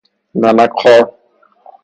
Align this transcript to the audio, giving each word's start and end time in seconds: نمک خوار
نمک 0.41 0.71
خوار 0.79 1.03